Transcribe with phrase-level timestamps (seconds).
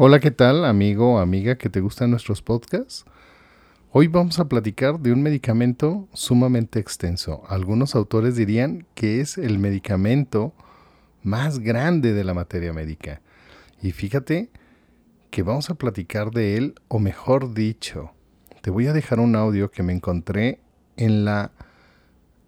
[0.00, 3.04] Hola, ¿qué tal, amigo o amiga que te gustan nuestros podcasts?
[3.90, 7.42] Hoy vamos a platicar de un medicamento sumamente extenso.
[7.48, 10.54] Algunos autores dirían que es el medicamento
[11.24, 13.22] más grande de la materia médica.
[13.82, 14.50] Y fíjate
[15.32, 18.12] que vamos a platicar de él, o mejor dicho,
[18.62, 20.60] te voy a dejar un audio que me encontré
[20.96, 21.50] en la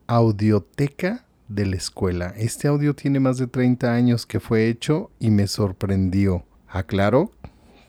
[0.06, 2.32] audioteca de la escuela.
[2.36, 6.44] Este audio tiene más de 30 años que fue hecho y me sorprendió.
[6.70, 7.32] Aclaro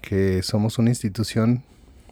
[0.01, 1.63] que somos una institución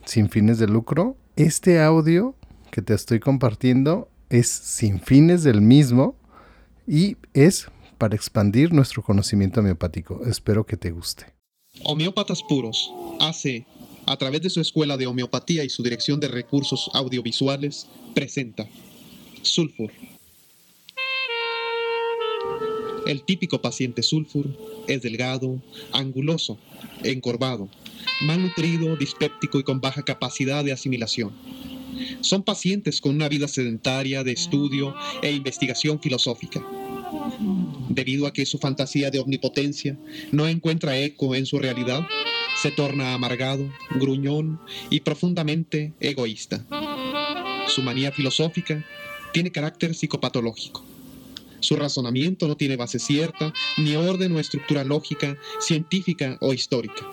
[0.06, 1.18] sin fines de lucro.
[1.36, 2.36] Este audio
[2.72, 6.16] que te estoy compartiendo es sin fines del mismo
[6.88, 10.22] y es para expandir nuestro conocimiento homeopático.
[10.26, 11.26] Espero que te guste.
[11.84, 13.66] Homeópatas Puros, AC,
[14.06, 18.68] a través de su escuela de homeopatía y su dirección de recursos audiovisuales, presenta
[19.42, 19.92] Sulfur.
[23.10, 24.46] El típico paciente sulfur
[24.88, 25.60] es delgado,
[25.94, 26.60] anguloso,
[27.04, 27.68] encorvado,
[28.22, 31.34] malnutrido, dispéptico y con baja capacidad de asimilación.
[32.22, 34.94] Son pacientes con una vida sedentaria de estudio
[35.24, 36.64] e investigación filosófica.
[37.90, 39.98] Debido a que su fantasía de omnipotencia
[40.32, 42.06] no encuentra eco en su realidad,
[42.62, 44.60] se torna amargado, gruñón
[44.92, 46.64] y profundamente egoísta.
[47.70, 48.86] Su manía filosófica
[49.34, 50.89] tiene carácter psicopatológico.
[51.60, 57.06] Su razonamiento no tiene base cierta, ni orden o estructura lógica, científica o histórica.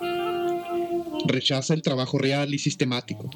[1.25, 3.29] Rechaza el trabajo real y sistemático.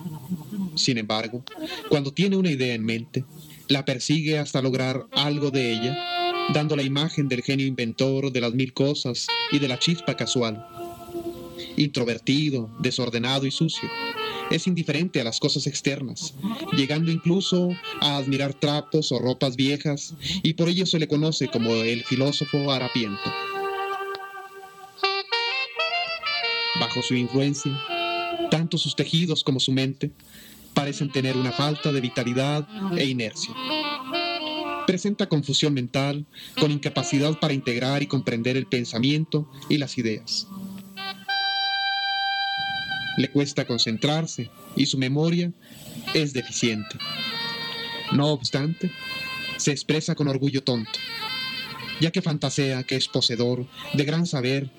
[0.75, 1.43] Sin embargo,
[1.89, 3.25] cuando tiene una idea en mente,
[3.67, 5.97] la persigue hasta lograr algo de ella,
[6.53, 10.65] dando la imagen del genio inventor de las mil cosas y de la chispa casual.
[11.77, 13.89] Introvertido, desordenado y sucio,
[14.51, 16.33] es indiferente a las cosas externas,
[16.73, 17.69] llegando incluso
[18.01, 20.13] a admirar trapos o ropas viejas,
[20.43, 23.21] y por ello se le conoce como el filósofo harapiento.
[26.79, 27.71] Bajo su influencia,
[28.49, 30.11] tanto sus tejidos como su mente
[30.73, 33.53] parecen tener una falta de vitalidad e inercia.
[34.87, 36.25] Presenta confusión mental
[36.59, 40.47] con incapacidad para integrar y comprender el pensamiento y las ideas
[43.17, 45.51] le cuesta concentrarse y su memoria
[46.13, 46.97] es deficiente.
[48.13, 48.91] No obstante,
[49.57, 50.99] se expresa con orgullo tonto,
[51.99, 54.69] ya que fantasea que es poseedor de gran saber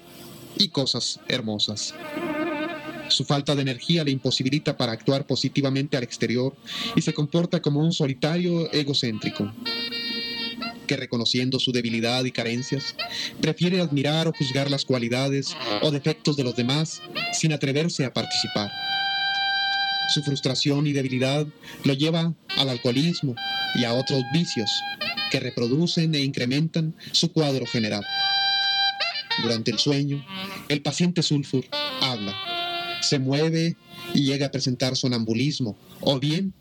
[0.57, 1.95] y cosas hermosas.
[3.09, 6.57] Su falta de energía le imposibilita para actuar positivamente al exterior
[6.97, 9.53] y se comporta como un solitario egocéntrico
[10.97, 12.95] reconociendo su debilidad y carencias,
[13.41, 18.71] prefiere admirar o juzgar las cualidades o defectos de los demás sin atreverse a participar.
[20.13, 21.47] Su frustración y debilidad
[21.85, 23.35] lo lleva al alcoholismo
[23.75, 24.71] y a otros vicios
[25.31, 28.05] que reproducen e incrementan su cuadro general.
[29.41, 30.25] Durante el sueño,
[30.69, 31.65] el paciente sulfur
[32.03, 32.35] habla,
[33.01, 33.77] se mueve
[34.13, 36.53] y llega a presentar sonambulismo o bien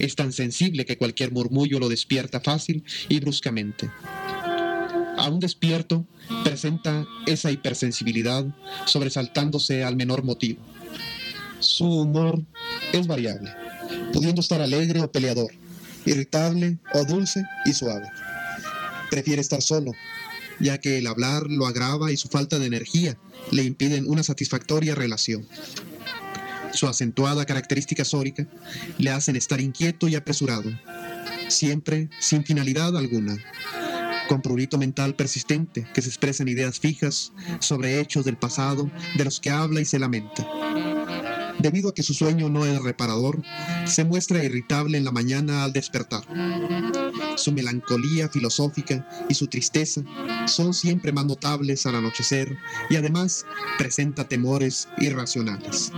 [0.00, 3.90] es tan sensible que cualquier murmullo lo despierta fácil y bruscamente.
[5.18, 6.06] Aún despierto,
[6.42, 8.46] presenta esa hipersensibilidad
[8.86, 10.60] sobresaltándose al menor motivo.
[11.58, 12.42] Su humor
[12.92, 13.52] es variable,
[14.14, 15.52] pudiendo estar alegre o peleador,
[16.06, 18.06] irritable o dulce y suave.
[19.10, 19.92] Prefiere estar solo,
[20.58, 23.18] ya que el hablar lo agrava y su falta de energía
[23.50, 25.46] le impiden una satisfactoria relación.
[26.72, 28.46] Su acentuada característica sórica
[28.98, 30.70] le hacen estar inquieto y apresurado,
[31.48, 33.36] siempre sin finalidad alguna,
[34.28, 39.24] con prurito mental persistente que se expresa en ideas fijas sobre hechos del pasado de
[39.24, 40.46] los que habla y se lamenta.
[41.58, 43.42] Debido a que su sueño no es reparador,
[43.84, 46.22] se muestra irritable en la mañana al despertar.
[47.36, 50.02] Su melancolía filosófica y su tristeza
[50.46, 52.56] son siempre más notables al anochecer
[52.88, 53.46] y además
[53.78, 55.92] presenta temores irracionales.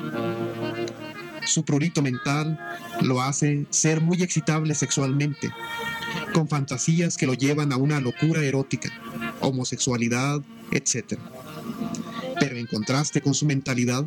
[1.44, 2.59] Su prurito mental
[3.03, 5.50] lo hace ser muy excitable sexualmente,
[6.32, 8.91] con fantasías que lo llevan a una locura erótica,
[9.41, 11.19] homosexualidad, etc.
[12.38, 14.04] Pero en contraste con su mentalidad,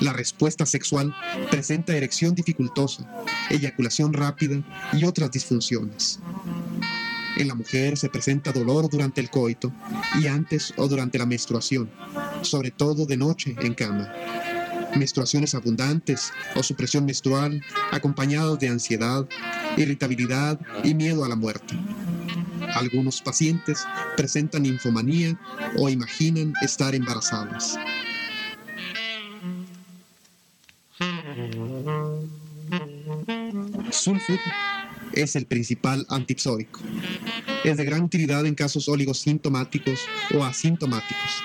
[0.00, 1.14] la respuesta sexual
[1.50, 3.06] presenta erección dificultosa,
[3.50, 4.62] eyaculación rápida
[4.92, 6.18] y otras disfunciones.
[7.36, 9.72] En la mujer se presenta dolor durante el coito
[10.20, 11.90] y antes o durante la menstruación,
[12.42, 14.12] sobre todo de noche en cama.
[14.96, 17.62] Menstruaciones abundantes o supresión menstrual
[17.92, 19.26] acompañados de ansiedad,
[19.76, 21.78] irritabilidad y miedo a la muerte.
[22.74, 23.84] Algunos pacientes
[24.16, 25.38] presentan infomanía
[25.78, 27.78] o imaginan estar embarazadas.
[35.12, 36.80] Es el principal antipsórico.
[37.64, 40.00] Es de gran utilidad en casos sintomáticos
[40.34, 41.42] o asintomáticos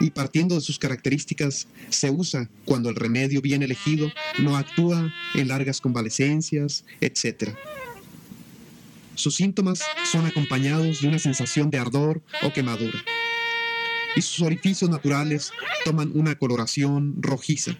[0.00, 5.48] y partiendo de sus características se usa cuando el remedio bien elegido no actúa en
[5.48, 7.50] largas convalecencias, etc.
[9.14, 13.04] Sus síntomas son acompañados de una sensación de ardor o quemadura
[14.16, 15.52] y sus orificios naturales
[15.84, 17.76] toman una coloración rojiza.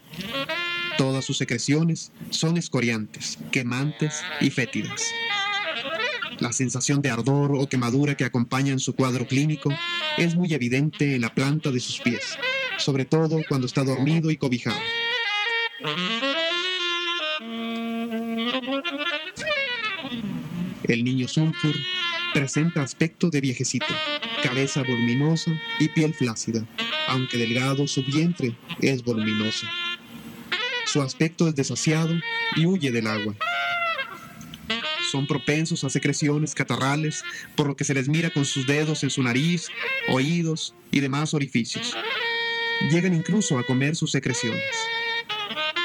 [0.97, 5.03] Todas sus secreciones son escoriantes, quemantes y fétidas.
[6.39, 9.69] La sensación de ardor o quemadura que acompaña en su cuadro clínico
[10.17, 12.37] es muy evidente en la planta de sus pies,
[12.77, 14.79] sobre todo cuando está dormido y cobijado.
[20.83, 21.75] El niño sulfur
[22.33, 23.87] presenta aspecto de viejecito,
[24.43, 26.65] cabeza voluminosa y piel flácida,
[27.07, 29.65] aunque delgado su vientre es voluminoso.
[30.95, 32.15] Su aspecto es desasiado
[32.55, 33.35] y huye del agua
[35.11, 37.23] son propensos a secreciones catarrales,
[37.55, 39.67] por lo que se les mira con sus dedos en su nariz,
[40.09, 41.95] oídos y demás orificios.
[42.89, 44.63] Llegan incluso a comer sus secreciones.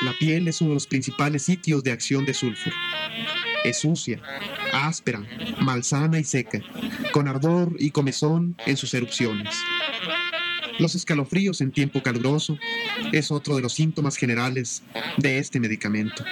[0.04, 2.72] La piel es uno de los principales sitios de acción de sulfur.
[3.64, 4.20] Es sucia,
[4.72, 5.22] áspera,
[5.60, 6.60] malsana y seca,
[7.12, 9.54] con ardor y comezón en sus erupciones.
[10.80, 12.58] Los escalofríos en tiempo caluroso
[13.12, 14.82] es otro de los síntomas generales
[15.18, 16.24] de este medicamento.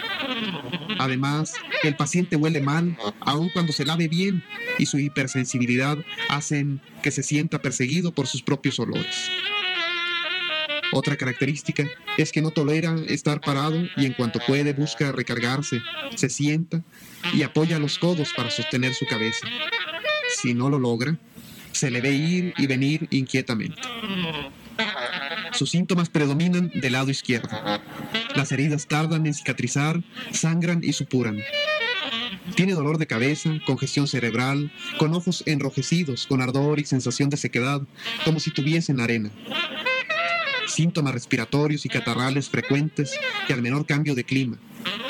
[0.99, 1.53] Además,
[1.83, 4.43] el paciente huele mal aun cuando se lave bien
[4.79, 5.99] y su hipersensibilidad
[6.31, 9.31] hacen que se sienta perseguido por sus propios olores.
[10.93, 11.87] Otra característica
[12.17, 15.83] es que no tolera estar parado y en cuanto puede busca recargarse,
[16.15, 16.83] se sienta
[17.35, 19.47] y apoya los codos para sostener su cabeza.
[20.41, 21.19] Si no lo logra,
[21.79, 23.81] se le ve ir y venir inquietamente.
[25.53, 27.49] Sus síntomas predominan del lado izquierdo.
[28.35, 30.03] Las heridas tardan en cicatrizar,
[30.33, 31.39] sangran y supuran.
[32.57, 37.81] Tiene dolor de cabeza, congestión cerebral, con ojos enrojecidos, con ardor y sensación de sequedad,
[38.25, 39.31] como si tuviesen arena.
[40.67, 44.59] Síntomas respiratorios y catarrales frecuentes que al menor cambio de clima,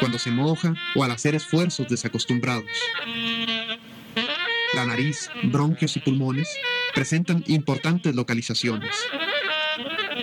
[0.00, 2.66] cuando se moja o al hacer esfuerzos desacostumbrados.
[4.78, 6.48] La nariz, bronquios y pulmones
[6.94, 8.94] presentan importantes localizaciones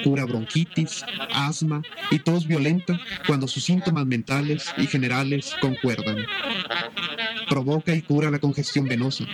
[0.01, 1.03] cura bronquitis,
[1.33, 2.97] asma y tos violenta
[3.27, 6.25] cuando sus síntomas mentales y generales concuerdan.
[7.49, 9.25] Provoca y cura la congestión venosa.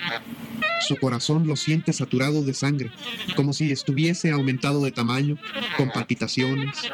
[0.79, 2.91] Su corazón lo siente saturado de sangre,
[3.35, 5.37] como si estuviese aumentado de tamaño,
[5.77, 6.89] con palpitaciones,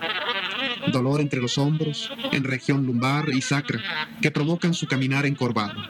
[0.91, 3.81] dolor entre los hombros, en región lumbar y sacra,
[4.21, 5.81] que provocan su caminar encorvado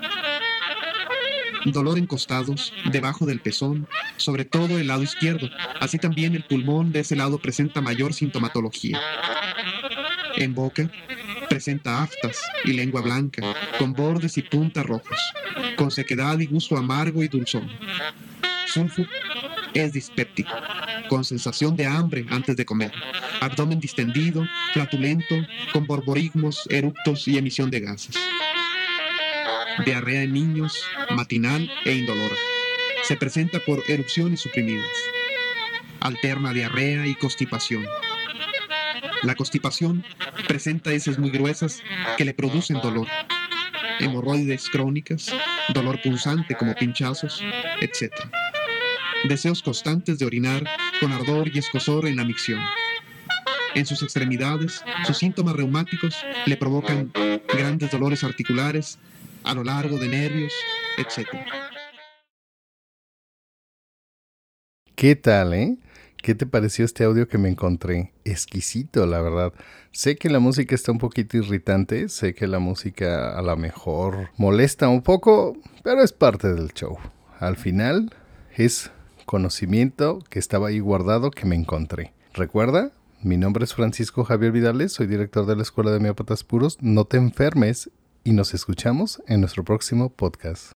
[1.72, 3.88] dolor en costados, debajo del pezón,
[4.18, 5.50] sobre todo el lado izquierdo.
[5.80, 9.00] Así también el pulmón de ese lado presenta mayor sintomatología.
[10.36, 10.90] En boca,
[11.50, 13.42] presenta aftas y lengua blanca,
[13.80, 15.20] con bordes y puntas rojos,
[15.78, 17.70] con sequedad y gusto amargo y dulzón.
[18.68, 19.08] Sulfur
[19.74, 20.54] es dispéptico,
[21.10, 22.92] con sensación de hambre antes de comer,
[23.42, 25.36] abdomen distendido, flatulento,
[25.74, 28.18] con borborigmos, eructos y emisión de gases
[29.86, 32.36] diarrea en niños, matinal e indolora.
[33.04, 34.86] Se presenta por erupciones suprimidas.
[36.00, 37.86] Alterna diarrea y constipación.
[39.24, 40.04] La constipación
[40.48, 41.82] presenta heces muy gruesas
[42.18, 43.08] que le producen dolor,
[44.00, 45.34] hemorroides crónicas,
[45.74, 47.44] dolor pulsante como pinchazos,
[47.82, 48.14] etc.
[49.28, 50.64] Deseos constantes de orinar
[51.00, 52.60] con ardor y escosor en la micción.
[53.74, 57.12] En sus extremidades, sus síntomas reumáticos le provocan
[57.48, 59.00] grandes dolores articulares
[59.48, 60.54] a lo largo de nervios,
[60.98, 61.30] etc.
[64.96, 65.78] ¿Qué tal, eh?
[66.22, 68.12] ¿Qué te pareció este audio que me encontré?
[68.26, 69.54] Exquisito, la verdad.
[69.92, 74.32] Sé que la música está un poquito irritante, sé que la música a lo mejor
[74.36, 76.98] molesta un poco, pero es parte del show.
[77.40, 78.14] Al final
[78.56, 78.92] es
[79.26, 82.14] conocimiento que estaba ahí guardado que me encontré.
[82.34, 82.92] ¿Recuerda?
[83.22, 86.78] Mi nombre es Francisco Javier Vidales, soy director de la Escuela de Miópatas Puros.
[86.82, 87.90] No te enfermes
[88.28, 90.77] y nos escuchamos en nuestro próximo podcast.